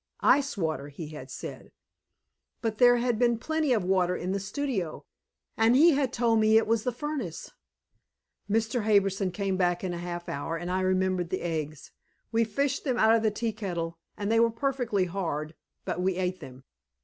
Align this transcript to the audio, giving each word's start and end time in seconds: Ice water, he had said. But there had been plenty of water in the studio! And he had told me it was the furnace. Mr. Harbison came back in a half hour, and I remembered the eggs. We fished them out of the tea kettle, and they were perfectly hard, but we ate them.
Ice 0.21 0.57
water, 0.57 0.87
he 0.87 1.09
had 1.09 1.29
said. 1.29 1.71
But 2.59 2.79
there 2.79 2.97
had 2.97 3.19
been 3.19 3.37
plenty 3.37 3.71
of 3.71 3.83
water 3.83 4.15
in 4.15 4.31
the 4.31 4.39
studio! 4.39 5.05
And 5.55 5.75
he 5.75 5.91
had 5.91 6.11
told 6.11 6.39
me 6.39 6.57
it 6.57 6.65
was 6.65 6.83
the 6.83 6.91
furnace. 6.91 7.51
Mr. 8.49 8.81
Harbison 8.85 9.29
came 9.29 9.57
back 9.57 9.83
in 9.83 9.93
a 9.93 9.99
half 9.99 10.27
hour, 10.27 10.57
and 10.57 10.71
I 10.71 10.81
remembered 10.81 11.29
the 11.29 11.43
eggs. 11.43 11.91
We 12.31 12.43
fished 12.45 12.83
them 12.83 12.97
out 12.97 13.13
of 13.13 13.21
the 13.21 13.29
tea 13.29 13.53
kettle, 13.53 13.99
and 14.17 14.31
they 14.31 14.39
were 14.39 14.49
perfectly 14.49 15.05
hard, 15.05 15.53
but 15.85 16.01
we 16.01 16.15
ate 16.15 16.39
them. 16.39 16.63